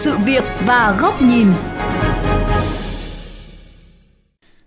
sự 0.00 0.16
việc 0.26 0.44
và 0.66 0.96
góc 1.00 1.22
nhìn. 1.22 1.46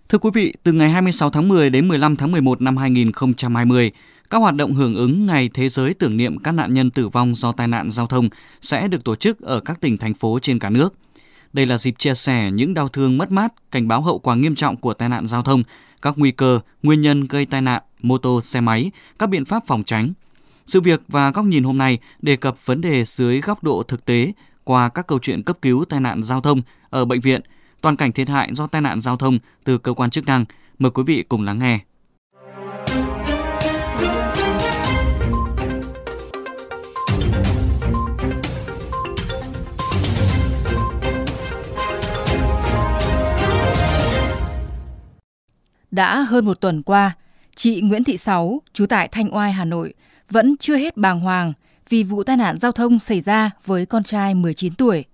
Thưa 0.08 0.18
quý 0.18 0.30
vị, 0.34 0.52
từ 0.62 0.72
ngày 0.72 0.90
26 0.90 1.30
tháng 1.30 1.48
10 1.48 1.70
đến 1.70 1.88
15 1.88 2.16
tháng 2.16 2.32
11 2.32 2.62
năm 2.62 2.76
2020, 2.76 3.92
các 4.30 4.38
hoạt 4.38 4.54
động 4.54 4.74
hưởng 4.74 4.94
ứng 4.94 5.26
Ngày 5.26 5.50
Thế 5.54 5.68
giới 5.68 5.94
tưởng 5.94 6.16
niệm 6.16 6.38
các 6.38 6.52
nạn 6.52 6.74
nhân 6.74 6.90
tử 6.90 7.08
vong 7.08 7.34
do 7.34 7.52
tai 7.52 7.68
nạn 7.68 7.90
giao 7.90 8.06
thông 8.06 8.28
sẽ 8.60 8.88
được 8.88 9.04
tổ 9.04 9.16
chức 9.16 9.40
ở 9.40 9.60
các 9.60 9.80
tỉnh, 9.80 9.98
thành 9.98 10.14
phố 10.14 10.38
trên 10.42 10.58
cả 10.58 10.70
nước. 10.70 10.94
Đây 11.52 11.66
là 11.66 11.78
dịp 11.78 11.94
chia 11.98 12.14
sẻ 12.14 12.50
những 12.50 12.74
đau 12.74 12.88
thương 12.88 13.18
mất 13.18 13.32
mát, 13.32 13.52
cảnh 13.70 13.88
báo 13.88 14.02
hậu 14.02 14.18
quả 14.18 14.34
nghiêm 14.34 14.54
trọng 14.54 14.76
của 14.76 14.94
tai 14.94 15.08
nạn 15.08 15.26
giao 15.26 15.42
thông, 15.42 15.62
các 16.02 16.14
nguy 16.16 16.30
cơ, 16.30 16.60
nguyên 16.82 17.00
nhân 17.00 17.26
gây 17.26 17.46
tai 17.46 17.62
nạn, 17.62 17.82
mô 18.02 18.18
tô, 18.18 18.40
xe 18.40 18.60
máy, 18.60 18.90
các 19.18 19.28
biện 19.28 19.44
pháp 19.44 19.66
phòng 19.66 19.84
tránh. 19.84 20.12
Sự 20.66 20.80
việc 20.80 21.02
và 21.08 21.30
góc 21.30 21.44
nhìn 21.44 21.64
hôm 21.64 21.78
nay 21.78 21.98
đề 22.22 22.36
cập 22.36 22.66
vấn 22.66 22.80
đề 22.80 23.04
dưới 23.04 23.40
góc 23.40 23.64
độ 23.64 23.82
thực 23.82 24.04
tế 24.04 24.32
qua 24.64 24.88
các 24.88 25.06
câu 25.06 25.18
chuyện 25.22 25.42
cấp 25.42 25.58
cứu 25.62 25.84
tai 25.84 26.00
nạn 26.00 26.22
giao 26.22 26.40
thông 26.40 26.62
ở 26.90 27.04
bệnh 27.04 27.20
viện, 27.20 27.40
toàn 27.80 27.96
cảnh 27.96 28.12
thiệt 28.12 28.28
hại 28.28 28.54
do 28.54 28.66
tai 28.66 28.82
nạn 28.82 29.00
giao 29.00 29.16
thông 29.16 29.38
từ 29.64 29.78
cơ 29.78 29.92
quan 29.92 30.10
chức 30.10 30.26
năng. 30.26 30.44
Mời 30.78 30.90
quý 30.90 31.02
vị 31.06 31.24
cùng 31.28 31.44
lắng 31.44 31.58
nghe. 31.58 31.80
Đã 45.90 46.20
hơn 46.20 46.44
một 46.44 46.60
tuần 46.60 46.82
qua, 46.82 47.12
chị 47.56 47.80
Nguyễn 47.80 48.04
Thị 48.04 48.16
Sáu, 48.16 48.62
trú 48.72 48.86
tại 48.86 49.08
Thanh 49.08 49.34
Oai, 49.34 49.52
Hà 49.52 49.64
Nội, 49.64 49.94
vẫn 50.30 50.56
chưa 50.56 50.76
hết 50.76 50.96
bàng 50.96 51.20
hoàng 51.20 51.52
vì 51.88 52.02
vụ 52.02 52.22
tai 52.22 52.36
nạn 52.36 52.58
giao 52.58 52.72
thông 52.72 52.98
xảy 52.98 53.20
ra 53.20 53.50
với 53.66 53.86
con 53.86 54.02
trai 54.02 54.34
19 54.34 54.74
tuổi. 54.74 55.04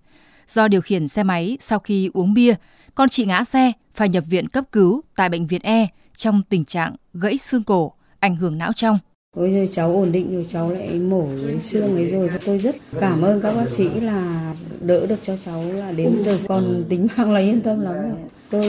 Do 0.47 0.69
điều 0.69 0.81
khiển 0.81 1.09
xe 1.09 1.23
máy 1.23 1.57
sau 1.61 1.79
khi 1.79 2.11
uống 2.15 2.35
bia, 2.35 2.55
con 2.95 3.09
chị 3.09 3.25
ngã 3.25 3.45
xe 3.45 3.73
phải 3.95 4.09
nhập 4.09 4.25
viện 4.29 4.49
cấp 4.49 4.65
cứu 4.73 5.03
tại 5.17 5.29
bệnh 5.29 5.47
viện 5.47 5.61
E 5.63 5.87
trong 6.17 6.43
tình 6.49 6.65
trạng 6.65 6.97
gãy 7.15 7.39
xương 7.39 7.63
cổ, 7.63 7.93
ảnh 8.21 8.37
hưởng 8.37 8.59
não 8.59 8.73
trong. 8.73 8.99
Bây 9.37 9.53
giờ 9.53 9.67
cháu 9.73 9.95
ổn 9.95 10.13
định 10.13 10.35
rồi 10.35 10.47
cháu 10.53 10.71
lại 10.71 10.89
mổ 10.89 11.29
cái 11.47 11.61
xương 11.61 11.97
ấy 11.97 12.11
rồi 12.11 12.31
tôi 12.47 12.59
rất 12.59 12.77
cảm 13.01 13.23
ơn 13.23 13.41
các 13.41 13.55
bác 13.55 13.71
sĩ 13.71 13.89
là 14.01 14.53
đỡ 14.81 15.07
được 15.07 15.19
cho 15.27 15.37
cháu 15.45 15.65
là 15.73 15.93
đến 15.93 16.23
giờ 16.25 16.39
còn 16.49 16.85
tính 16.89 17.07
mạng 17.17 17.33
là 17.33 17.41
yên 17.41 17.61
tâm 17.61 17.81
lắm 17.81 17.95
rồi. 17.95 18.13
Tôi 18.51 18.65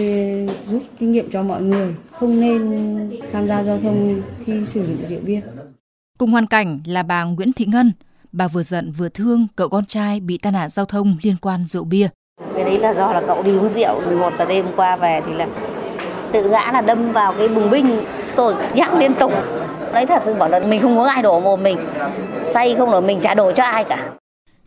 rút 0.71 0.83
kinh 0.99 1.11
nghiệm 1.11 1.31
cho 1.31 1.43
mọi 1.43 1.61
người 1.61 1.95
không 2.11 2.39
nên 2.39 2.61
tham 3.31 3.47
gia 3.47 3.63
giao 3.63 3.79
thông 3.79 4.21
khi 4.45 4.65
sử 4.65 4.87
dụng 4.87 4.97
rượu 5.09 5.19
bia. 5.25 5.41
Cùng 6.21 6.31
hoàn 6.31 6.47
cảnh 6.47 6.79
là 6.85 7.03
bà 7.03 7.23
Nguyễn 7.23 7.53
Thị 7.53 7.65
Ngân, 7.65 7.91
bà 8.31 8.47
vừa 8.47 8.63
giận 8.63 8.91
vừa 8.91 9.09
thương 9.09 9.47
cậu 9.55 9.69
con 9.69 9.85
trai 9.85 10.19
bị 10.19 10.37
tai 10.37 10.51
nạn 10.51 10.69
giao 10.69 10.85
thông 10.85 11.17
liên 11.21 11.35
quan 11.41 11.65
rượu 11.65 11.83
bia. 11.83 12.07
Cái 12.55 12.63
đấy 12.63 12.77
là 12.77 12.93
do 12.93 13.13
là 13.13 13.21
cậu 13.27 13.43
đi 13.43 13.51
uống 13.51 13.69
rượu, 13.69 14.01
một 14.19 14.33
giờ 14.37 14.45
đêm 14.45 14.65
qua 14.75 14.95
về 14.95 15.21
thì 15.25 15.33
là 15.33 15.47
tự 16.31 16.49
ngã 16.49 16.71
là 16.73 16.81
đâm 16.81 17.11
vào 17.11 17.33
cái 17.37 17.47
bùng 17.47 17.69
binh, 17.69 18.01
tôi 18.35 18.55
nhắc 18.75 18.93
liên 18.93 19.13
tục. 19.19 19.31
Đấy 19.93 20.05
thật 20.05 20.21
sự 20.25 20.33
bảo 20.33 20.49
là 20.49 20.59
mình 20.59 20.81
không 20.81 20.95
muốn 20.95 21.07
ai 21.07 21.21
đổ 21.21 21.39
mồm 21.39 21.63
mình, 21.63 21.77
say 22.53 22.75
không 22.77 22.89
là 22.89 23.01
mình 23.01 23.19
trả 23.21 23.33
đổ 23.33 23.51
cho 23.51 23.63
ai 23.63 23.83
cả. 23.83 24.11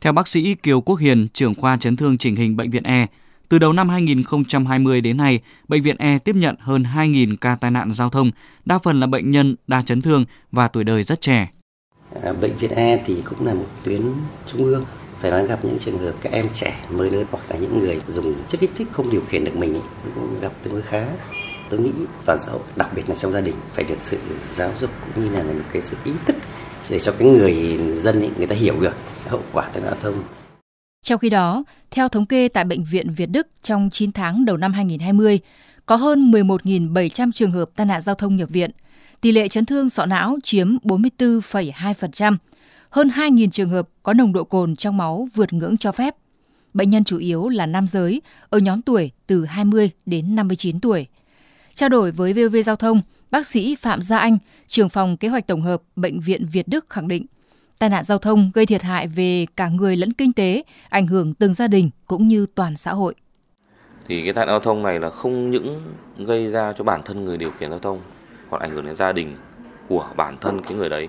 Theo 0.01 0.13
bác 0.13 0.29
sĩ 0.29 0.55
Kiều 0.55 0.81
Quốc 0.81 0.97
Hiền, 0.97 1.29
trưởng 1.33 1.55
khoa 1.55 1.77
chấn 1.77 1.97
thương 1.97 2.19
chỉnh 2.19 2.37
hình 2.37 2.57
bệnh 2.57 2.71
viện 2.71 2.83
E, 2.83 3.07
từ 3.49 3.59
đầu 3.59 3.73
năm 3.73 3.89
2020 3.89 5.01
đến 5.01 5.17
nay, 5.17 5.41
bệnh 5.69 5.83
viện 5.83 5.97
E 5.99 6.19
tiếp 6.19 6.37
nhận 6.37 6.57
hơn 6.59 6.85
2.000 6.95 7.37
ca 7.41 7.57
tai 7.57 7.71
nạn 7.71 7.93
giao 7.93 8.11
thông, 8.11 8.31
đa 8.65 8.79
phần 8.79 9.01
là 9.01 9.07
bệnh 9.07 9.31
nhân 9.31 9.57
đa 9.67 9.83
chấn 9.83 10.01
thương 10.03 10.25
và 10.53 10.69
tuổi 10.69 10.85
đời 10.85 11.03
rất 11.03 11.21
trẻ. 11.21 11.49
À, 12.23 12.33
bệnh 12.33 12.57
viện 12.57 12.71
E 12.71 13.03
thì 13.07 13.17
cũng 13.25 13.47
là 13.47 13.55
một 13.55 13.67
tuyến 13.85 14.03
trung 14.47 14.65
ương 14.65 14.85
phải 15.21 15.31
nói 15.31 15.47
gặp 15.47 15.65
những 15.65 15.79
trường 15.79 15.99
hợp 15.99 16.13
các 16.21 16.33
em 16.33 16.47
trẻ 16.53 16.77
mới 16.91 17.11
lớn 17.11 17.27
hoặc 17.31 17.43
là 17.49 17.57
những 17.57 17.81
người 17.81 18.01
dùng 18.09 18.35
chất 18.49 18.61
kích 18.61 18.71
thích 18.77 18.89
không 18.93 19.11
điều 19.11 19.21
khiển 19.29 19.45
được 19.45 19.57
mình 19.57 19.81
cũng 20.15 20.41
gặp 20.41 20.53
tương 20.63 20.73
đối 20.73 20.83
khá 20.83 21.07
tôi 21.71 21.81
nghĩ 21.81 21.91
toàn 22.25 22.39
xã 22.41 22.53
hội 22.53 22.61
đặc 22.77 22.89
biệt 22.95 23.09
là 23.09 23.15
trong 23.15 23.33
gia 23.33 23.41
đình 23.41 23.55
phải 23.75 23.85
được 23.85 23.95
sự 24.03 24.19
giáo 24.57 24.71
dục 24.81 24.91
cũng 25.15 25.25
như 25.25 25.31
là 25.31 25.43
một 25.43 25.65
cái 25.73 25.83
sự 25.83 25.97
ý 26.05 26.13
thức 26.27 26.37
để 26.91 27.01
cho 27.01 27.13
cái 27.19 27.29
người 27.29 27.79
dân 28.03 28.21
ấy, 28.21 28.31
người 28.39 28.47
ta 28.47 28.55
hiểu 28.55 28.75
được 28.81 28.95
hậu 29.29 29.43
quả 29.53 29.69
tai 29.73 29.83
nạn 29.83 29.93
giao 29.93 30.01
thông 30.03 30.23
trong 31.05 31.19
khi 31.19 31.31
đó, 31.31 31.65
theo 31.91 32.09
thống 32.09 32.27
kê 32.27 32.49
tại 32.49 32.65
Bệnh 32.65 32.85
viện 32.85 33.15
Việt 33.15 33.27
Đức 33.27 33.47
trong 33.63 33.91
9 33.91 34.13
tháng 34.13 34.45
đầu 34.45 34.57
năm 34.57 34.73
2020, 34.73 35.41
có 35.87 35.97
hơn 35.97 36.31
11.700 36.31 37.33
trường 37.33 37.51
hợp 37.51 37.71
tai 37.77 37.87
nạn 37.87 38.03
giao 38.03 38.15
thông 38.15 38.37
nhập 38.37 38.49
viện. 38.51 38.71
Tỷ 39.21 39.33
lệ 39.33 39.49
chấn 39.49 39.67
thương 39.67 39.91
sọ 39.91 40.07
não 40.07 40.37
chiếm 40.43 40.77
44,2%. 40.83 42.37
Hơn 42.91 43.09
2.000 43.09 43.51
trường 43.51 43.71
hợp 43.71 43.89
có 44.03 44.13
nồng 44.13 44.33
độ 44.33 44.45
cồn 44.45 44.77
trong 44.77 44.97
máu 44.97 45.29
vượt 45.35 45.53
ngưỡng 45.53 45.77
cho 45.77 45.93
phép. 45.93 46.15
Bệnh 46.75 46.91
nhân 46.91 47.05
chủ 47.05 47.19
yếu 47.19 47.49
là 47.49 47.67
nam 47.67 47.87
giới, 47.87 48.23
ở 48.51 48.59
nhóm 48.59 48.83
tuổi 48.83 49.11
từ 49.27 49.45
20 49.45 49.91
đến 50.07 50.35
59 50.35 50.81
tuổi. 50.81 51.07
Trao 51.75 51.89
đổi 51.89 52.11
với 52.11 52.33
VV 52.33 52.57
Giao 52.65 52.77
thông, 52.77 53.01
bác 53.31 53.47
sĩ 53.47 53.75
Phạm 53.75 54.03
Gia 54.03 54.19
Anh, 54.19 54.39
trưởng 54.67 54.89
phòng 54.89 55.17
kế 55.17 55.29
hoạch 55.29 55.47
tổng 55.47 55.63
hợp 55.63 55.83
Bệnh 55.97 56.21
viện 56.21 56.47
Việt 56.53 56.69
Đức 56.69 56.91
khẳng 56.91 57.09
định, 57.09 57.27
tai 57.79 57.91
nạn 57.91 58.05
giao 58.05 58.19
thông 58.19 58.51
gây 58.55 58.67
thiệt 58.67 58.83
hại 58.83 59.09
về 59.09 59.47
cả 59.57 59.69
người 59.69 59.97
lẫn 59.97 60.13
kinh 60.13 60.33
tế, 60.33 60.63
ảnh 60.89 61.07
hưởng 61.07 61.35
từng 61.35 61.55
gia 61.55 61.69
đình 61.69 61.91
cũng 62.07 62.29
như 62.29 62.47
toàn 62.55 62.77
xã 62.77 62.93
hội. 62.93 63.15
Thì 64.09 64.23
cái 64.25 64.33
tai 64.33 64.47
nạn 64.47 64.53
giao 64.53 64.61
thông 64.61 64.83
này 64.83 65.01
là 65.01 65.11
không 65.11 65.51
những 65.51 65.81
gây 66.19 66.51
ra 66.51 66.73
cho 66.73 66.85
bản 66.85 67.03
thân 67.05 67.25
người 67.25 67.37
điều 67.37 67.51
khiển 67.51 67.71
giao 67.71 67.79
thông, 67.79 68.01
còn 68.51 68.61
ảnh 68.61 68.71
hưởng 68.71 68.87
đến 68.87 68.97
gia 68.97 69.13
đình 69.13 69.37
của 69.89 70.09
bản 70.17 70.37
thân 70.41 70.63
cái 70.63 70.75
người 70.75 70.89
đấy. 70.89 71.09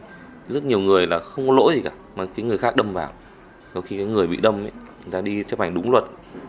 Rất 0.50 0.64
nhiều 0.64 0.80
người 0.80 1.08
là 1.08 1.20
không 1.20 1.48
có 1.48 1.54
lỗi 1.54 1.76
gì 1.76 1.82
cả, 1.82 1.92
mà 2.16 2.26
cái 2.36 2.46
người 2.46 2.58
khác 2.58 2.76
đâm 2.76 2.94
vào. 2.94 3.14
Có 3.74 3.82
khi 3.82 3.98
cái 3.98 4.06
người 4.06 4.28
bị 4.28 4.38
đâm 4.38 4.56
ấy, 4.56 4.72
người 5.04 5.12
ta 5.12 5.22
đi 5.22 5.44
chấp 5.44 5.60
hành 5.60 5.74
đúng 5.74 5.92
luật 5.92 6.04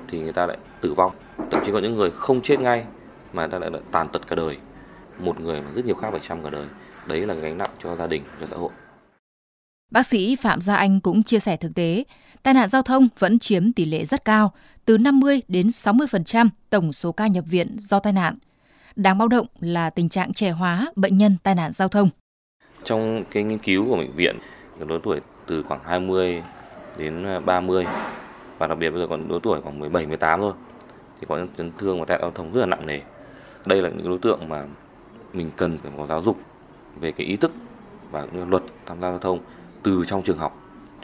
thì 0.08 0.18
người 0.18 0.32
ta 0.32 0.46
lại 0.46 0.56
tử 0.80 0.94
vong. 0.94 1.12
Thậm 1.50 1.62
chí 1.66 1.72
có 1.72 1.78
những 1.78 1.94
người 1.94 2.10
không 2.10 2.42
chết 2.42 2.60
ngay 2.60 2.84
mà 3.32 3.42
người 3.42 3.50
ta 3.50 3.58
lại 3.58 3.80
tàn 3.90 4.08
tật 4.08 4.26
cả 4.26 4.36
đời. 4.36 4.56
Một 5.18 5.40
người 5.40 5.60
mà 5.60 5.70
rất 5.74 5.84
nhiều 5.84 5.94
khác 5.94 6.08
phải 6.10 6.20
trăm 6.28 6.42
cả 6.42 6.50
đời. 6.50 6.66
Đấy 7.06 7.26
là 7.26 7.34
gánh 7.34 7.58
nặng 7.58 7.70
cho 7.82 7.96
gia 7.96 8.06
đình, 8.06 8.22
cho 8.40 8.46
xã 8.46 8.56
hội. 8.56 8.70
Bác 9.90 10.06
sĩ 10.06 10.36
Phạm 10.36 10.60
Gia 10.60 10.76
Anh 10.76 11.00
cũng 11.00 11.22
chia 11.22 11.38
sẻ 11.38 11.56
thực 11.56 11.74
tế, 11.74 12.04
tai 12.42 12.54
nạn 12.54 12.68
giao 12.68 12.82
thông 12.82 13.08
vẫn 13.18 13.38
chiếm 13.38 13.72
tỷ 13.72 13.84
lệ 13.84 14.04
rất 14.04 14.24
cao, 14.24 14.52
từ 14.84 14.98
50 14.98 15.42
đến 15.48 15.66
60% 15.66 16.48
tổng 16.70 16.92
số 16.92 17.12
ca 17.12 17.26
nhập 17.26 17.44
viện 17.48 17.76
do 17.78 17.98
tai 17.98 18.12
nạn. 18.12 18.38
Đáng 18.96 19.18
báo 19.18 19.28
động 19.28 19.46
là 19.60 19.90
tình 19.90 20.08
trạng 20.08 20.32
trẻ 20.32 20.50
hóa 20.50 20.92
bệnh 20.96 21.18
nhân 21.18 21.36
tai 21.42 21.54
nạn 21.54 21.72
giao 21.72 21.88
thông. 21.88 22.08
Trong 22.84 23.24
cái 23.30 23.44
nghiên 23.44 23.58
cứu 23.58 23.86
của 23.88 23.96
bệnh 23.96 24.16
viện, 24.16 24.38
lứa 24.88 25.00
tuổi 25.02 25.20
từ 25.46 25.62
khoảng 25.62 25.80
20 25.84 26.42
đến 26.98 27.24
30 27.44 27.86
và 28.58 28.66
đặc 28.66 28.78
biệt 28.78 28.90
bây 28.90 29.00
giờ 29.00 29.06
còn 29.10 29.28
lứa 29.28 29.38
tuổi 29.42 29.60
khoảng 29.60 29.78
17 29.78 30.06
18 30.06 30.40
thôi 30.40 30.52
thì 31.20 31.26
có 31.28 31.36
những 31.36 31.48
chấn 31.58 31.72
thương 31.78 31.98
và 31.98 32.04
tai 32.04 32.18
nạn 32.18 32.22
giao 32.22 32.30
thông 32.30 32.52
rất 32.52 32.60
là 32.60 32.66
nặng 32.66 32.86
nề. 32.86 33.00
Đây 33.66 33.82
là 33.82 33.88
những 33.88 34.08
đối 34.08 34.18
tượng 34.18 34.48
mà 34.48 34.64
mình 35.32 35.50
cần 35.56 35.78
phải 35.78 35.92
có 35.96 36.06
giáo 36.06 36.22
dục 36.22 36.36
về 37.00 37.12
cái 37.12 37.26
ý 37.26 37.36
thức 37.36 37.52
và 38.10 38.26
luật 38.32 38.62
tham 38.86 39.00
gia 39.00 39.10
giao 39.10 39.18
thông 39.18 39.38
từ 39.86 40.04
trong 40.06 40.22
trường 40.22 40.38
học 40.38 40.52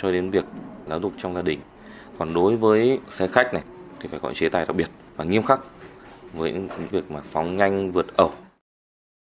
cho 0.03 0.13
đến 0.13 0.31
việc 0.31 0.45
giáo 0.89 1.01
dục 1.01 1.13
trong 1.19 1.35
gia 1.35 1.43
đình. 1.43 1.61
Còn 2.19 2.35
đối 2.35 2.57
với 2.57 2.99
xe 3.11 3.29
khách 3.29 3.55
này 3.55 3.63
thì 4.01 4.09
phải 4.09 4.21
có 4.23 4.33
chế 4.35 4.49
tài 4.49 4.65
đặc 4.65 4.77
biệt 4.77 4.91
và 5.17 5.25
nghiêm 5.25 5.43
khắc 5.43 5.61
với 6.33 6.53
những 6.53 6.69
việc 6.91 7.11
mà 7.11 7.21
phóng 7.33 7.57
nhanh 7.57 7.93
vượt 7.93 8.17
ẩu. 8.17 8.33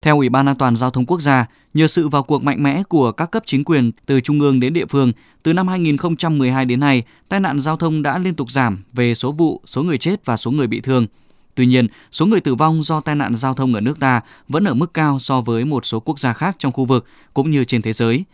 Theo 0.04 0.16
Ủy 0.16 0.28
ban 0.28 0.46
An 0.48 0.56
toàn 0.56 0.76
giao 0.76 0.90
thông 0.90 1.06
quốc 1.06 1.20
gia, 1.20 1.46
nhờ 1.74 1.86
sự 1.86 2.08
vào 2.08 2.22
cuộc 2.22 2.42
mạnh 2.42 2.62
mẽ 2.62 2.82
của 2.82 3.12
các 3.12 3.30
cấp 3.30 3.42
chính 3.46 3.64
quyền 3.64 3.92
từ 4.06 4.20
trung 4.20 4.40
ương 4.40 4.60
đến 4.60 4.72
địa 4.72 4.86
phương, 4.86 5.12
từ 5.42 5.52
năm 5.52 5.68
2012 5.68 6.64
đến 6.64 6.80
nay, 6.80 7.02
tai 7.28 7.40
nạn 7.40 7.60
giao 7.60 7.76
thông 7.76 8.02
đã 8.02 8.18
liên 8.18 8.34
tục 8.34 8.50
giảm 8.50 8.82
về 8.92 9.14
số 9.14 9.32
vụ, 9.32 9.60
số 9.64 9.82
người 9.82 9.98
chết 9.98 10.24
và 10.24 10.36
số 10.36 10.50
người 10.50 10.66
bị 10.66 10.80
thương. 10.80 11.06
Tuy 11.54 11.66
nhiên, 11.66 11.86
số 12.12 12.26
người 12.26 12.40
tử 12.40 12.54
vong 12.54 12.82
do 12.82 13.00
tai 13.00 13.14
nạn 13.14 13.34
giao 13.34 13.54
thông 13.54 13.74
ở 13.74 13.80
nước 13.80 14.00
ta 14.00 14.20
vẫn 14.48 14.64
ở 14.64 14.74
mức 14.74 14.94
cao 14.94 15.18
so 15.18 15.40
với 15.40 15.64
một 15.64 15.86
số 15.86 16.00
quốc 16.00 16.18
gia 16.20 16.32
khác 16.32 16.56
trong 16.58 16.72
khu 16.72 16.84
vực 16.84 17.06
cũng 17.34 17.50
như 17.50 17.64
trên 17.64 17.82
thế 17.82 17.92
giới. 17.92 18.24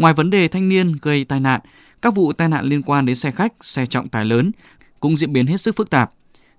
Ngoài 0.00 0.14
vấn 0.14 0.30
đề 0.30 0.48
thanh 0.48 0.68
niên 0.68 0.92
gây 1.02 1.24
tai 1.24 1.40
nạn, 1.40 1.60
các 2.02 2.14
vụ 2.14 2.32
tai 2.32 2.48
nạn 2.48 2.64
liên 2.64 2.82
quan 2.82 3.06
đến 3.06 3.16
xe 3.16 3.30
khách, 3.30 3.52
xe 3.60 3.86
trọng 3.86 4.08
tải 4.08 4.24
lớn 4.24 4.50
cũng 5.00 5.16
diễn 5.16 5.32
biến 5.32 5.46
hết 5.46 5.56
sức 5.56 5.76
phức 5.76 5.90
tạp. 5.90 6.10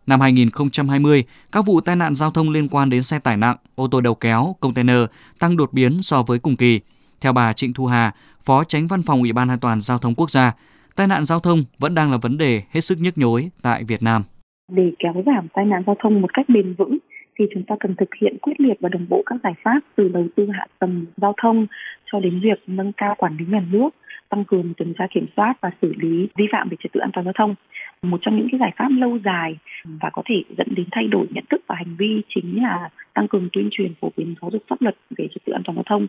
Năm 0.08 0.22
2020, 0.22 1.24
các 1.52 1.66
vụ 1.66 1.82
tai 1.82 1.96
nạn 1.96 2.16
giao 2.16 2.32
thông 2.32 2.50
liên 2.50 2.68
quan 2.68 2.90
đến 2.90 3.04
xe 3.04 3.20
tải 3.20 3.38
nặng, 3.38 3.58
ô 3.76 3.88
tô 3.88 4.02
đầu 4.02 4.16
kéo, 4.16 4.56
container 4.60 4.98
tăng 5.40 5.58
đột 5.58 5.74
biến 5.74 6.02
so 6.02 6.24
với 6.24 6.40
cùng 6.40 6.56
kỳ. 6.56 6.80
Theo 7.22 7.34
bà 7.34 7.54
Trịnh 7.54 7.74
Thu 7.74 7.86
Hà, 7.86 8.12
Phó 8.44 8.64
Tránh 8.64 8.88
Văn 8.88 9.02
phòng 9.02 9.22
Ủy 9.22 9.34
ban 9.34 9.50
An 9.50 9.60
toàn 9.60 9.82
giao 9.82 9.98
thông 9.98 10.16
quốc 10.16 10.32
gia, 10.32 10.52
tai 10.96 11.08
nạn 11.08 11.26
giao 11.26 11.40
thông 11.40 11.64
vẫn 11.80 11.96
đang 11.96 12.12
là 12.12 12.18
vấn 12.18 12.38
đề 12.38 12.64
hết 12.72 12.82
sức 12.82 12.98
nhức 13.02 13.18
nhối 13.18 13.50
tại 13.62 13.84
Việt 13.84 14.04
Nam. 14.04 14.24
Để 14.72 14.92
kéo 15.00 15.24
giảm 15.26 15.48
tai 15.54 15.66
nạn 15.66 15.84
giao 15.86 15.96
thông 16.04 16.22
một 16.22 16.34
cách 16.34 16.46
bền 16.50 16.76
vững 16.78 16.98
thì 17.40 17.46
chúng 17.54 17.64
ta 17.64 17.76
cần 17.80 17.96
thực 17.96 18.10
hiện 18.22 18.38
quyết 18.42 18.60
liệt 18.60 18.74
và 18.80 18.90
đồng 18.90 19.06
bộ 19.10 19.24
các 19.26 19.36
giải 19.44 19.54
pháp 19.64 19.80
từ 19.96 20.08
đầu 20.08 20.28
tư 20.36 20.48
hạ 20.54 20.66
tầng 20.80 21.06
giao 21.18 21.34
thông 21.42 21.68
cho 22.12 22.20
đến 22.20 22.40
việc 22.40 22.64
nâng 22.68 22.92
cao 22.94 23.16
quản 23.18 23.38
lý 23.38 23.46
nhà 23.46 23.64
nước, 23.72 23.90
tăng 24.30 24.46
cường 24.46 24.74
tuần 24.78 24.94
tra 25.00 25.08
kiểm 25.14 25.26
soát 25.36 25.54
và 25.62 25.72
xử 25.82 25.94
lý 25.98 26.28
vi 26.36 26.46
phạm 26.52 26.70
về 26.70 26.78
trật 26.84 26.92
tự 26.92 27.00
an 27.00 27.10
toàn 27.14 27.26
giao 27.26 27.34
thông. 27.38 27.56
Một 28.02 28.18
trong 28.22 28.38
những 28.38 28.48
cái 28.52 28.60
giải 28.60 28.72
pháp 28.78 28.90
lâu 28.90 29.18
dài 29.26 29.58
và 29.86 30.10
có 30.14 30.22
thể 30.26 30.44
dẫn 30.58 30.68
đến 30.76 30.86
thay 30.92 31.08
đổi 31.08 31.28
nhận 31.30 31.44
thức 31.50 31.62
và 31.68 31.76
hành 31.76 31.96
vi 31.98 32.22
chính 32.36 32.64
là 32.64 32.90
tăng 33.14 33.28
cường 33.28 33.50
tuyên 33.54 33.70
truyền 33.72 33.94
phổ 34.02 34.12
biến 34.18 34.36
giáo 34.42 34.50
dục 34.54 34.64
pháp 34.70 34.82
luật 34.82 34.96
về 35.18 35.28
trật 35.34 35.46
tự 35.46 35.54
an 35.54 35.62
toàn 35.66 35.76
giao 35.76 35.84
thông. 35.90 36.08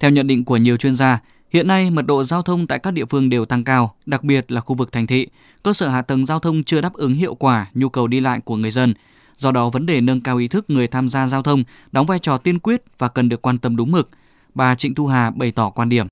Theo 0.00 0.10
nhận 0.10 0.26
định 0.26 0.44
của 0.44 0.56
nhiều 0.56 0.76
chuyên 0.76 0.94
gia, 0.94 1.18
Hiện 1.52 1.68
nay, 1.68 1.90
mật 1.90 2.06
độ 2.06 2.24
giao 2.24 2.42
thông 2.42 2.66
tại 2.66 2.78
các 2.78 2.90
địa 2.90 3.04
phương 3.04 3.28
đều 3.28 3.44
tăng 3.44 3.64
cao, 3.64 3.94
đặc 4.06 4.24
biệt 4.24 4.52
là 4.52 4.60
khu 4.60 4.74
vực 4.74 4.92
thành 4.92 5.06
thị. 5.06 5.26
Cơ 5.62 5.72
sở 5.72 5.88
hạ 5.88 6.02
tầng 6.02 6.26
giao 6.26 6.38
thông 6.38 6.64
chưa 6.64 6.80
đáp 6.80 6.92
ứng 6.92 7.12
hiệu 7.12 7.34
quả 7.34 7.66
nhu 7.74 7.88
cầu 7.88 8.06
đi 8.06 8.20
lại 8.20 8.40
của 8.44 8.56
người 8.56 8.70
dân. 8.70 8.94
Do 9.38 9.52
đó, 9.52 9.70
vấn 9.72 9.86
đề 9.86 10.00
nâng 10.00 10.20
cao 10.20 10.36
ý 10.36 10.48
thức 10.48 10.64
người 10.68 10.86
tham 10.86 11.08
gia 11.08 11.26
giao 11.26 11.42
thông 11.42 11.62
đóng 11.92 12.06
vai 12.06 12.18
trò 12.18 12.38
tiên 12.38 12.58
quyết 12.58 12.80
và 12.98 13.08
cần 13.08 13.28
được 13.28 13.42
quan 13.42 13.58
tâm 13.58 13.76
đúng 13.76 13.90
mực. 13.92 14.08
Bà 14.54 14.74
Trịnh 14.74 14.94
Thu 14.94 15.06
Hà 15.06 15.30
bày 15.30 15.52
tỏ 15.56 15.70
quan 15.70 15.88
điểm. 15.88 16.06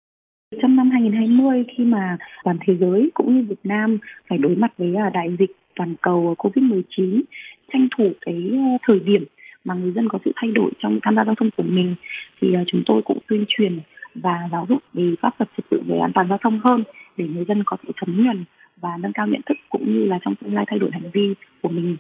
Trong 0.62 0.76
năm 0.76 0.90
2020 0.90 1.64
khi 1.76 1.84
mà 1.84 2.17
toàn 2.44 2.58
thế 2.67 2.76
giới 2.81 3.11
cũng 3.14 3.37
như 3.37 3.46
Việt 3.49 3.61
Nam 3.64 3.99
phải 4.28 4.38
đối 4.38 4.56
mặt 4.56 4.73
với 4.78 4.94
à, 4.94 5.11
đại 5.11 5.37
dịch 5.38 5.50
toàn 5.76 5.94
cầu 6.02 6.34
COVID-19, 6.38 7.23
tranh 7.73 7.88
thủ 7.99 8.11
cái 8.20 8.50
ờ, 8.52 8.78
thời 8.82 9.00
điểm 9.00 9.25
mà 9.64 9.75
người 9.75 9.93
dân 9.93 10.08
có 10.08 10.19
sự 10.25 10.32
thay 10.37 10.50
đổi 10.50 10.70
trong 10.78 10.99
tham 11.02 11.17
gia 11.17 11.25
giao 11.25 11.34
thông 11.34 11.50
của 11.56 11.62
mình 11.62 11.94
thì 12.40 12.52
ờ, 12.55 12.64
chúng 12.67 12.82
tôi 12.87 13.02
cũng 13.05 13.19
tuyên 13.28 13.44
truyền 13.49 13.81
và 14.14 14.49
giáo 14.52 14.67
dục 14.69 14.78
về 14.94 15.14
pháp 15.23 15.34
luật 15.38 15.49
trật 15.56 15.67
tự 15.70 15.82
về 15.87 15.99
an 15.99 16.12
toàn 16.14 16.28
giao 16.28 16.38
thông 16.43 16.61
hơn 16.64 16.84
để 17.17 17.28
người 17.28 17.44
dân 17.49 17.62
có 17.67 17.76
thể 17.82 17.93
thấm 17.96 18.25
nhuần 18.25 18.44
và 18.76 18.96
nâng 19.00 19.12
cao 19.12 19.26
nhận 19.26 19.40
thức 19.46 19.58
cũng 19.69 19.94
như 19.94 20.05
là 20.05 20.19
trong 20.25 20.34
tương 20.34 20.55
lai 20.55 20.64
thay 20.69 20.78
đổi 20.78 20.90
hành 20.93 21.11
vi 21.12 21.34
của 21.62 21.69
mình. 21.69 21.96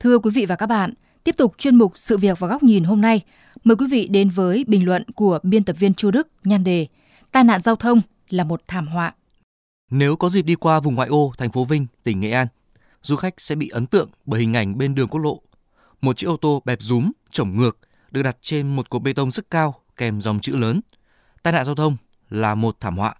Thưa 0.00 0.18
quý 0.18 0.30
vị 0.34 0.46
và 0.46 0.56
các 0.56 0.66
bạn, 0.66 0.90
tiếp 1.24 1.36
tục 1.36 1.54
chuyên 1.58 1.76
mục 1.76 1.92
Sự 1.96 2.18
việc 2.18 2.38
và 2.38 2.48
góc 2.48 2.62
nhìn 2.62 2.84
hôm 2.84 3.00
nay, 3.00 3.20
mời 3.64 3.76
quý 3.76 3.86
vị 3.90 4.08
đến 4.08 4.28
với 4.28 4.64
bình 4.68 4.86
luận 4.86 5.04
của 5.14 5.38
biên 5.42 5.64
tập 5.64 5.76
viên 5.78 5.94
Chu 5.94 6.10
Đức 6.10 6.28
nhan 6.44 6.64
đề 6.64 6.86
Tai 7.32 7.44
nạn 7.44 7.60
giao 7.60 7.76
thông 7.76 8.00
là 8.28 8.44
một 8.44 8.62
thảm 8.68 8.88
họa. 8.88 9.14
Nếu 9.90 10.16
có 10.16 10.28
dịp 10.28 10.42
đi 10.42 10.54
qua 10.54 10.80
vùng 10.80 10.94
ngoại 10.94 11.08
ô 11.08 11.32
thành 11.38 11.52
phố 11.52 11.64
Vinh, 11.64 11.86
tỉnh 12.02 12.20
Nghệ 12.20 12.30
An, 12.30 12.46
du 13.02 13.16
khách 13.16 13.34
sẽ 13.38 13.54
bị 13.54 13.68
ấn 13.68 13.86
tượng 13.86 14.08
bởi 14.26 14.40
hình 14.40 14.56
ảnh 14.56 14.78
bên 14.78 14.94
đường 14.94 15.08
quốc 15.08 15.20
lộ. 15.20 15.40
Một 16.02 16.16
chiếc 16.16 16.26
ô 16.26 16.36
tô 16.36 16.62
bẹp 16.64 16.82
rúm, 16.82 17.10
chổng 17.30 17.56
ngược 17.56 17.78
được 18.10 18.22
đặt 18.22 18.36
trên 18.40 18.76
một 18.76 18.90
cột 18.90 19.02
bê 19.02 19.12
tông 19.12 19.30
rất 19.30 19.50
cao 19.50 19.74
kèm 19.96 20.20
dòng 20.20 20.40
chữ 20.40 20.56
lớn. 20.56 20.80
Tai 21.42 21.52
nạn 21.52 21.64
giao 21.64 21.74
thông 21.74 21.96
là 22.30 22.54
một 22.54 22.76
thảm 22.80 22.98
họa. 22.98 23.14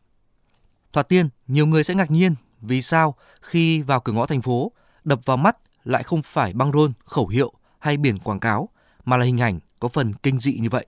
Thoạt 0.93 1.09
tiên, 1.09 1.29
nhiều 1.47 1.67
người 1.67 1.85
sẽ 1.85 1.95
ngạc 1.95 2.11
nhiên 2.11 2.35
vì 2.61 2.83
sao 2.83 3.15
khi 3.43 3.83
vào 3.83 4.01
cửa 4.01 4.13
ngõ 4.13 4.27
thành 4.27 4.43
phố, 4.43 4.73
đập 5.05 5.21
vào 5.25 5.37
mắt 5.37 5.57
lại 5.85 6.03
không 6.03 6.23
phải 6.23 6.53
băng 6.53 6.73
rôn, 6.73 6.93
khẩu 7.05 7.29
hiệu 7.29 7.53
hay 7.79 7.97
biển 7.97 8.19
quảng 8.19 8.41
cáo 8.41 8.69
mà 9.05 9.17
là 9.17 9.25
hình 9.25 9.41
ảnh 9.41 9.61
có 9.81 9.89
phần 9.89 10.13
kinh 10.15 10.41
dị 10.41 10.59
như 10.59 10.69
vậy. 10.69 10.87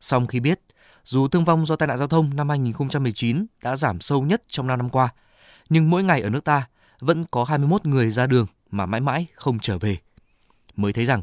Song 0.00 0.26
khi 0.26 0.40
biết, 0.40 0.60
dù 1.04 1.28
thương 1.28 1.44
vong 1.44 1.66
do 1.66 1.76
tai 1.76 1.86
nạn 1.86 1.98
giao 1.98 2.08
thông 2.08 2.36
năm 2.36 2.48
2019 2.48 3.46
đã 3.62 3.76
giảm 3.76 4.00
sâu 4.00 4.22
nhất 4.22 4.42
trong 4.46 4.66
5 4.66 4.78
năm 4.78 4.90
qua, 4.90 5.08
nhưng 5.68 5.90
mỗi 5.90 6.04
ngày 6.04 6.22
ở 6.22 6.30
nước 6.30 6.44
ta 6.44 6.66
vẫn 7.00 7.24
có 7.30 7.44
21 7.44 7.86
người 7.86 8.10
ra 8.10 8.26
đường 8.26 8.46
mà 8.70 8.86
mãi 8.86 9.00
mãi 9.00 9.26
không 9.34 9.58
trở 9.58 9.78
về. 9.78 9.96
Mới 10.78 10.92
thấy 10.92 11.04
rằng, 11.04 11.22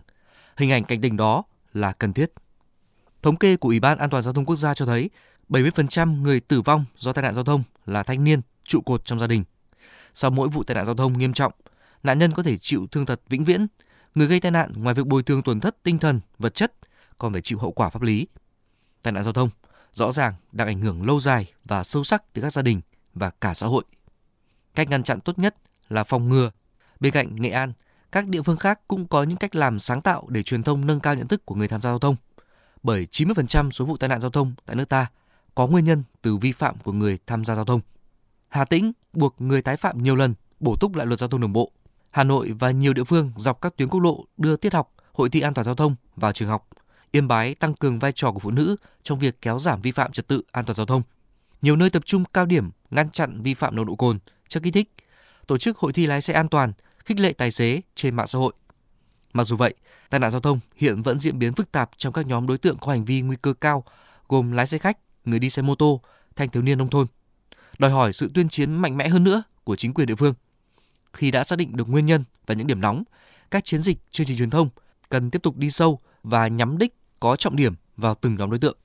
hình 0.57 0.71
ảnh 0.71 0.83
cảnh 0.83 1.01
tỉnh 1.01 1.17
đó 1.17 1.43
là 1.73 1.91
cần 1.91 2.13
thiết. 2.13 2.31
Thống 3.21 3.35
kê 3.35 3.57
của 3.57 3.69
Ủy 3.69 3.79
ban 3.79 3.97
An 3.97 4.09
toàn 4.09 4.23
giao 4.23 4.33
thông 4.33 4.45
quốc 4.45 4.55
gia 4.55 4.73
cho 4.73 4.85
thấy 4.85 5.09
70% 5.49 6.21
người 6.21 6.39
tử 6.39 6.61
vong 6.61 6.85
do 6.97 7.13
tai 7.13 7.23
nạn 7.23 7.33
giao 7.33 7.43
thông 7.43 7.63
là 7.85 8.03
thanh 8.03 8.23
niên, 8.23 8.41
trụ 8.63 8.81
cột 8.81 9.05
trong 9.05 9.19
gia 9.19 9.27
đình. 9.27 9.43
Sau 10.13 10.31
mỗi 10.31 10.49
vụ 10.49 10.63
tai 10.63 10.75
nạn 10.75 10.85
giao 10.85 10.95
thông 10.95 11.17
nghiêm 11.17 11.33
trọng, 11.33 11.53
nạn 12.03 12.19
nhân 12.19 12.31
có 12.31 12.43
thể 12.43 12.57
chịu 12.57 12.87
thương 12.91 13.05
tật 13.05 13.21
vĩnh 13.29 13.43
viễn. 13.43 13.67
Người 14.15 14.27
gây 14.27 14.39
tai 14.39 14.51
nạn 14.51 14.73
ngoài 14.75 14.95
việc 14.95 15.07
bồi 15.07 15.23
thường 15.23 15.43
tổn 15.43 15.59
thất 15.59 15.83
tinh 15.83 15.99
thần, 15.99 16.21
vật 16.39 16.53
chất, 16.53 16.73
còn 17.17 17.33
phải 17.33 17.41
chịu 17.41 17.59
hậu 17.59 17.71
quả 17.71 17.89
pháp 17.89 18.01
lý. 18.01 18.27
Tai 19.03 19.11
nạn 19.11 19.23
giao 19.23 19.33
thông 19.33 19.49
rõ 19.91 20.11
ràng 20.11 20.33
đang 20.51 20.67
ảnh 20.67 20.81
hưởng 20.81 21.05
lâu 21.05 21.19
dài 21.19 21.53
và 21.65 21.83
sâu 21.83 22.03
sắc 22.03 22.33
tới 22.33 22.41
các 22.41 22.53
gia 22.53 22.61
đình 22.61 22.81
và 23.13 23.29
cả 23.29 23.53
xã 23.53 23.67
hội. 23.67 23.83
Cách 24.75 24.89
ngăn 24.89 25.03
chặn 25.03 25.21
tốt 25.21 25.39
nhất 25.39 25.55
là 25.89 26.03
phòng 26.03 26.29
ngừa. 26.29 26.51
Bên 26.99 27.13
cạnh 27.13 27.35
Nghệ 27.35 27.49
An, 27.49 27.73
các 28.15 28.27
địa 28.27 28.41
phương 28.41 28.57
khác 28.57 28.79
cũng 28.87 29.07
có 29.07 29.23
những 29.23 29.37
cách 29.37 29.55
làm 29.55 29.79
sáng 29.79 30.01
tạo 30.01 30.25
để 30.29 30.43
truyền 30.43 30.63
thông 30.63 30.85
nâng 30.85 30.99
cao 30.99 31.15
nhận 31.15 31.27
thức 31.27 31.45
của 31.45 31.55
người 31.55 31.67
tham 31.67 31.81
gia 31.81 31.89
giao 31.89 31.99
thông. 31.99 32.15
Bởi 32.83 33.07
90% 33.11 33.71
số 33.71 33.85
vụ 33.85 33.97
tai 33.97 34.09
nạn 34.09 34.21
giao 34.21 34.31
thông 34.31 34.53
tại 34.65 34.75
nước 34.75 34.89
ta 34.89 35.07
có 35.55 35.67
nguyên 35.67 35.85
nhân 35.85 36.03
từ 36.21 36.37
vi 36.37 36.51
phạm 36.51 36.75
của 36.83 36.91
người 36.91 37.17
tham 37.27 37.45
gia 37.45 37.55
giao 37.55 37.65
thông. 37.65 37.81
Hà 38.49 38.65
Tĩnh 38.65 38.91
buộc 39.13 39.35
người 39.41 39.61
tái 39.61 39.77
phạm 39.77 40.03
nhiều 40.03 40.15
lần 40.15 40.33
bổ 40.59 40.75
túc 40.79 40.95
lại 40.95 41.05
luật 41.07 41.19
giao 41.19 41.29
thông 41.29 41.41
đường 41.41 41.53
bộ. 41.53 41.71
Hà 42.11 42.23
Nội 42.23 42.51
và 42.59 42.71
nhiều 42.71 42.93
địa 42.93 43.03
phương 43.03 43.31
dọc 43.35 43.61
các 43.61 43.77
tuyến 43.77 43.89
quốc 43.89 43.99
lộ 43.99 44.25
đưa 44.37 44.55
tiết 44.55 44.73
học, 44.73 44.93
hội 45.13 45.29
thi 45.29 45.41
an 45.41 45.53
toàn 45.53 45.65
giao 45.65 45.75
thông 45.75 45.95
vào 46.15 46.31
trường 46.31 46.49
học. 46.49 46.67
Yên 47.11 47.27
Bái 47.27 47.55
tăng 47.55 47.73
cường 47.73 47.99
vai 47.99 48.11
trò 48.11 48.31
của 48.31 48.39
phụ 48.39 48.51
nữ 48.51 48.75
trong 49.03 49.19
việc 49.19 49.41
kéo 49.41 49.59
giảm 49.59 49.81
vi 49.81 49.91
phạm 49.91 50.11
trật 50.11 50.27
tự 50.27 50.41
an 50.51 50.65
toàn 50.65 50.75
giao 50.75 50.85
thông. 50.85 51.01
Nhiều 51.61 51.75
nơi 51.75 51.89
tập 51.89 52.05
trung 52.05 52.23
cao 52.33 52.45
điểm 52.45 52.71
ngăn 52.91 53.09
chặn 53.09 53.41
vi 53.41 53.53
phạm 53.53 53.75
nồng 53.75 53.85
độ 53.85 53.95
cồn, 53.95 54.19
chất 54.47 54.63
kích 54.63 54.73
thích, 54.73 54.91
tổ 55.47 55.57
chức 55.57 55.77
hội 55.77 55.93
thi 55.93 56.07
lái 56.07 56.21
xe 56.21 56.33
an 56.33 56.47
toàn, 56.49 56.73
khích 57.05 57.19
lệ 57.19 57.33
tài 57.33 57.51
xế 57.51 57.81
trên 57.95 58.15
mạng 58.15 58.27
xã 58.27 58.39
hội. 58.39 58.53
Mặc 59.33 59.43
dù 59.43 59.55
vậy, 59.55 59.73
tai 60.09 60.19
nạn 60.19 60.31
giao 60.31 60.41
thông 60.41 60.59
hiện 60.75 61.01
vẫn 61.01 61.19
diễn 61.19 61.39
biến 61.39 61.53
phức 61.53 61.71
tạp 61.71 61.89
trong 61.97 62.13
các 62.13 62.27
nhóm 62.27 62.47
đối 62.47 62.57
tượng 62.57 62.77
có 62.77 62.91
hành 62.91 63.05
vi 63.05 63.21
nguy 63.21 63.35
cơ 63.41 63.53
cao, 63.53 63.83
gồm 64.27 64.51
lái 64.51 64.67
xe 64.67 64.77
khách, 64.77 64.97
người 65.25 65.39
đi 65.39 65.49
xe 65.49 65.61
mô 65.61 65.75
tô, 65.75 66.01
thanh 66.35 66.49
thiếu 66.49 66.63
niên 66.63 66.77
nông 66.77 66.89
thôn. 66.89 67.07
Đòi 67.77 67.91
hỏi 67.91 68.13
sự 68.13 68.31
tuyên 68.33 68.49
chiến 68.49 68.73
mạnh 68.73 68.97
mẽ 68.97 69.09
hơn 69.09 69.23
nữa 69.23 69.43
của 69.63 69.75
chính 69.75 69.93
quyền 69.93 70.07
địa 70.07 70.15
phương. 70.15 70.33
Khi 71.13 71.31
đã 71.31 71.43
xác 71.43 71.55
định 71.55 71.75
được 71.75 71.89
nguyên 71.89 72.05
nhân 72.05 72.23
và 72.45 72.55
những 72.55 72.67
điểm 72.67 72.81
nóng, 72.81 73.03
các 73.51 73.63
chiến 73.63 73.81
dịch 73.81 73.97
chương 74.11 74.27
trình 74.27 74.37
truyền 74.37 74.49
thông 74.49 74.69
cần 75.09 75.31
tiếp 75.31 75.43
tục 75.43 75.57
đi 75.57 75.69
sâu 75.69 75.99
và 76.23 76.47
nhắm 76.47 76.77
đích 76.77 76.95
có 77.19 77.35
trọng 77.35 77.55
điểm 77.55 77.73
vào 77.97 78.15
từng 78.15 78.35
nhóm 78.35 78.49
đối 78.49 78.59
tượng. 78.59 78.77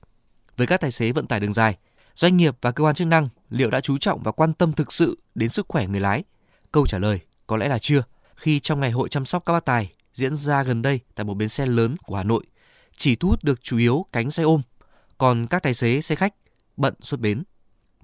Với 0.57 0.67
các 0.67 0.81
tài 0.81 0.91
xế 0.91 1.11
vận 1.11 1.27
tải 1.27 1.39
đường 1.39 1.53
dài, 1.53 1.77
doanh 2.15 2.37
nghiệp 2.37 2.57
và 2.61 2.71
cơ 2.71 2.83
quan 2.83 2.95
chức 2.95 3.07
năng 3.07 3.29
liệu 3.49 3.69
đã 3.69 3.81
chú 3.81 3.97
trọng 3.97 4.23
và 4.23 4.31
quan 4.31 4.53
tâm 4.53 4.73
thực 4.73 4.93
sự 4.93 5.17
đến 5.35 5.49
sức 5.49 5.65
khỏe 5.69 5.87
người 5.87 5.99
lái? 5.99 6.23
Câu 6.71 6.85
trả 6.85 6.97
lời 6.97 7.19
có 7.51 7.57
lẽ 7.57 7.67
là 7.67 7.79
chưa. 7.79 8.03
Khi 8.35 8.59
trong 8.59 8.79
ngày 8.79 8.91
hội 8.91 9.09
chăm 9.09 9.25
sóc 9.25 9.45
các 9.45 9.53
bác 9.53 9.65
tài 9.65 9.91
diễn 10.13 10.35
ra 10.35 10.63
gần 10.63 10.81
đây 10.81 10.99
tại 11.15 11.23
một 11.23 11.33
bến 11.33 11.49
xe 11.49 11.65
lớn 11.65 11.95
của 11.97 12.15
Hà 12.15 12.23
Nội, 12.23 12.43
chỉ 12.97 13.15
thu 13.15 13.29
hút 13.29 13.43
được 13.43 13.61
chủ 13.63 13.77
yếu 13.77 14.05
cánh 14.11 14.31
xe 14.31 14.43
ôm, 14.43 14.61
còn 15.17 15.47
các 15.47 15.63
tài 15.63 15.73
xế 15.73 16.01
xe 16.01 16.15
khách 16.15 16.33
bận 16.77 16.93
xuất 17.01 17.19
bến. 17.19 17.43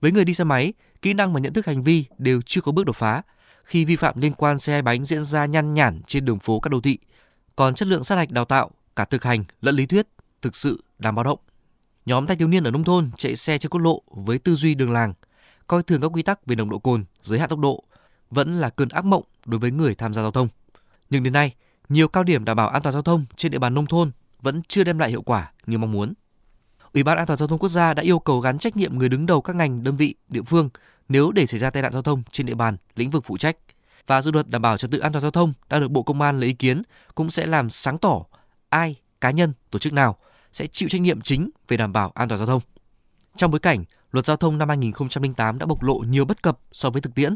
Với 0.01 0.11
người 0.11 0.25
đi 0.25 0.33
xe 0.33 0.43
máy, 0.43 0.73
kỹ 1.01 1.13
năng 1.13 1.33
và 1.33 1.39
nhận 1.39 1.53
thức 1.53 1.65
hành 1.65 1.83
vi 1.83 2.05
đều 2.17 2.41
chưa 2.41 2.61
có 2.61 2.71
bước 2.71 2.85
đột 2.85 2.95
phá 2.95 3.21
khi 3.63 3.85
vi 3.85 3.95
phạm 3.95 4.21
liên 4.21 4.33
quan 4.33 4.59
xe 4.59 4.73
hai 4.73 4.81
bánh 4.81 5.05
diễn 5.05 5.23
ra 5.23 5.45
nhăn 5.45 5.73
nhản 5.73 6.01
trên 6.07 6.25
đường 6.25 6.39
phố 6.39 6.59
các 6.59 6.69
đô 6.69 6.81
thị. 6.81 6.97
Còn 7.55 7.75
chất 7.75 7.87
lượng 7.87 8.03
sát 8.03 8.15
hạch 8.15 8.31
đào 8.31 8.45
tạo, 8.45 8.71
cả 8.95 9.05
thực 9.05 9.23
hành 9.23 9.43
lẫn 9.61 9.75
lý 9.75 9.85
thuyết 9.85 10.07
thực 10.41 10.55
sự 10.55 10.83
đáng 10.99 11.15
báo 11.15 11.23
động. 11.23 11.39
Nhóm 12.05 12.27
thanh 12.27 12.37
thiếu 12.37 12.47
niên 12.47 12.63
ở 12.63 12.71
nông 12.71 12.83
thôn 12.83 13.11
chạy 13.17 13.35
xe 13.35 13.57
trên 13.57 13.69
quốc 13.69 13.81
lộ 13.81 14.01
với 14.07 14.37
tư 14.37 14.55
duy 14.55 14.75
đường 14.75 14.91
làng, 14.91 15.13
coi 15.67 15.83
thường 15.83 16.01
các 16.01 16.07
quy 16.07 16.23
tắc 16.23 16.45
về 16.45 16.55
nồng 16.55 16.69
độ 16.69 16.79
cồn, 16.79 17.05
giới 17.21 17.39
hạn 17.39 17.49
tốc 17.49 17.59
độ 17.59 17.83
vẫn 18.31 18.59
là 18.59 18.69
cơn 18.69 18.89
ác 18.89 19.05
mộng 19.05 19.23
đối 19.45 19.59
với 19.59 19.71
người 19.71 19.95
tham 19.95 20.13
gia 20.13 20.21
giao 20.21 20.31
thông. 20.31 20.47
Nhưng 21.09 21.23
đến 21.23 21.33
nay, 21.33 21.53
nhiều 21.89 22.07
cao 22.07 22.23
điểm 22.23 22.45
đảm 22.45 22.57
bảo 22.57 22.67
an 22.67 22.81
toàn 22.81 22.93
giao 22.93 23.01
thông 23.01 23.25
trên 23.35 23.51
địa 23.51 23.59
bàn 23.59 23.73
nông 23.73 23.85
thôn 23.85 24.11
vẫn 24.41 24.61
chưa 24.67 24.83
đem 24.83 24.99
lại 24.99 25.09
hiệu 25.09 25.21
quả 25.21 25.51
như 25.65 25.77
mong 25.77 25.91
muốn. 25.91 26.13
Ủy 26.93 27.03
ban 27.03 27.17
An 27.17 27.27
toàn 27.27 27.37
giao 27.37 27.47
thông 27.47 27.59
quốc 27.59 27.69
gia 27.69 27.93
đã 27.93 28.03
yêu 28.03 28.19
cầu 28.19 28.39
gắn 28.39 28.57
trách 28.57 28.77
nhiệm 28.77 28.97
người 28.97 29.09
đứng 29.09 29.25
đầu 29.25 29.41
các 29.41 29.55
ngành, 29.55 29.83
đơn 29.83 29.97
vị, 29.97 30.15
địa 30.29 30.41
phương 30.41 30.69
nếu 31.09 31.31
để 31.31 31.45
xảy 31.45 31.59
ra 31.59 31.69
tai 31.69 31.83
nạn 31.83 31.93
giao 31.93 32.01
thông 32.01 32.23
trên 32.31 32.45
địa 32.45 32.55
bàn, 32.55 32.77
lĩnh 32.95 33.09
vực 33.09 33.23
phụ 33.25 33.37
trách. 33.37 33.57
Và 34.07 34.21
dự 34.21 34.31
luật 34.31 34.49
đảm 34.49 34.61
bảo 34.61 34.77
trật 34.77 34.91
tự 34.91 34.99
an 34.99 35.11
toàn 35.11 35.21
giao 35.21 35.31
thông 35.31 35.53
đã 35.69 35.79
được 35.79 35.91
Bộ 35.91 36.03
Công 36.03 36.21
an 36.21 36.39
lấy 36.39 36.47
ý 36.47 36.53
kiến 36.53 36.81
cũng 37.15 37.29
sẽ 37.29 37.45
làm 37.45 37.69
sáng 37.69 37.97
tỏ 37.97 38.23
ai, 38.69 38.95
cá 39.21 39.31
nhân, 39.31 39.53
tổ 39.71 39.79
chức 39.79 39.93
nào 39.93 40.17
sẽ 40.53 40.67
chịu 40.67 40.89
trách 40.89 41.01
nhiệm 41.01 41.21
chính 41.21 41.49
về 41.67 41.77
đảm 41.77 41.93
bảo 41.93 42.11
an 42.15 42.29
toàn 42.29 42.37
giao 42.37 42.47
thông. 42.47 42.61
Trong 43.35 43.51
bối 43.51 43.59
cảnh 43.59 43.83
luật 44.11 44.25
giao 44.25 44.37
thông 44.37 44.57
năm 44.57 44.69
2008 44.69 45.59
đã 45.59 45.65
bộc 45.65 45.83
lộ 45.83 45.97
nhiều 45.97 46.25
bất 46.25 46.43
cập 46.43 46.59
so 46.71 46.89
với 46.89 47.01
thực 47.01 47.15
tiễn, 47.15 47.35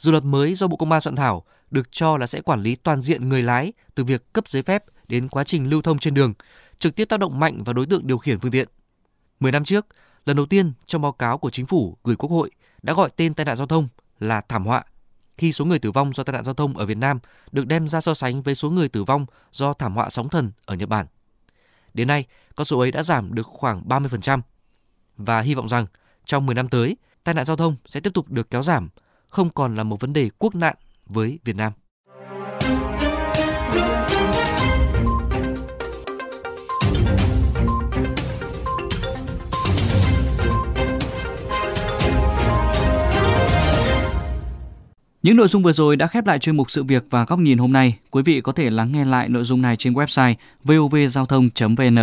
dự 0.00 0.10
luật 0.10 0.24
mới 0.24 0.54
do 0.54 0.66
Bộ 0.66 0.76
Công 0.76 0.92
an 0.92 1.00
soạn 1.00 1.16
thảo 1.16 1.44
được 1.70 1.92
cho 1.92 2.16
là 2.16 2.26
sẽ 2.26 2.40
quản 2.40 2.62
lý 2.62 2.76
toàn 2.76 3.02
diện 3.02 3.28
người 3.28 3.42
lái 3.42 3.72
từ 3.94 4.04
việc 4.04 4.32
cấp 4.32 4.48
giấy 4.48 4.62
phép 4.62 4.84
đến 5.08 5.28
quá 5.28 5.44
trình 5.44 5.70
lưu 5.70 5.82
thông 5.82 5.98
trên 5.98 6.14
đường, 6.14 6.32
trực 6.78 6.94
tiếp 6.94 7.04
tác 7.04 7.20
động 7.20 7.40
mạnh 7.40 7.62
vào 7.62 7.72
đối 7.72 7.86
tượng 7.86 8.06
điều 8.06 8.18
khiển 8.18 8.40
phương 8.40 8.50
tiện. 8.50 8.68
10 9.40 9.52
năm 9.52 9.64
trước, 9.64 9.86
lần 10.26 10.36
đầu 10.36 10.46
tiên 10.46 10.72
trong 10.84 11.02
báo 11.02 11.12
cáo 11.12 11.38
của 11.38 11.50
chính 11.50 11.66
phủ 11.66 11.96
gửi 12.04 12.16
Quốc 12.16 12.30
hội 12.30 12.50
đã 12.82 12.92
gọi 12.92 13.10
tên 13.16 13.34
tai 13.34 13.44
nạn 13.44 13.56
giao 13.56 13.66
thông 13.66 13.88
là 14.18 14.40
thảm 14.40 14.66
họa 14.66 14.84
khi 15.38 15.52
số 15.52 15.64
người 15.64 15.78
tử 15.78 15.90
vong 15.90 16.12
do 16.12 16.22
tai 16.22 16.32
nạn 16.32 16.44
giao 16.44 16.54
thông 16.54 16.76
ở 16.76 16.86
Việt 16.86 16.96
Nam 16.96 17.18
được 17.52 17.66
đem 17.66 17.88
ra 17.88 18.00
so 18.00 18.14
sánh 18.14 18.42
với 18.42 18.54
số 18.54 18.70
người 18.70 18.88
tử 18.88 19.04
vong 19.04 19.26
do 19.52 19.72
thảm 19.72 19.94
họa 19.94 20.10
sóng 20.10 20.28
thần 20.28 20.52
ở 20.64 20.74
Nhật 20.74 20.88
Bản. 20.88 21.06
Đến 21.94 22.08
nay, 22.08 22.24
con 22.54 22.64
số 22.64 22.78
ấy 22.78 22.92
đã 22.92 23.02
giảm 23.02 23.34
được 23.34 23.46
khoảng 23.46 23.82
30% 23.88 24.40
và 25.16 25.40
hy 25.40 25.54
vọng 25.54 25.68
rằng 25.68 25.86
trong 26.24 26.46
10 26.46 26.54
năm 26.54 26.68
tới, 26.68 26.96
tai 27.24 27.34
nạn 27.34 27.44
giao 27.44 27.56
thông 27.56 27.76
sẽ 27.86 28.00
tiếp 28.00 28.10
tục 28.14 28.30
được 28.30 28.50
kéo 28.50 28.62
giảm, 28.62 28.88
không 29.30 29.50
còn 29.50 29.76
là 29.76 29.82
một 29.82 30.00
vấn 30.00 30.12
đề 30.12 30.30
quốc 30.38 30.54
nạn 30.54 30.74
với 31.06 31.38
Việt 31.44 31.56
Nam. 31.56 31.72
Những 45.22 45.36
nội 45.36 45.48
dung 45.48 45.62
vừa 45.62 45.72
rồi 45.72 45.96
đã 45.96 46.06
khép 46.06 46.26
lại 46.26 46.38
chuyên 46.38 46.56
mục 46.56 46.70
sự 46.70 46.84
việc 46.84 47.04
và 47.10 47.24
góc 47.24 47.38
nhìn 47.38 47.58
hôm 47.58 47.72
nay. 47.72 47.98
Quý 48.10 48.22
vị 48.22 48.40
có 48.40 48.52
thể 48.52 48.70
lắng 48.70 48.92
nghe 48.92 49.04
lại 49.04 49.28
nội 49.28 49.44
dung 49.44 49.62
này 49.62 49.76
trên 49.76 49.92
website 49.92 50.34
vovgiao 50.64 51.26
thông.vn. 51.26 51.98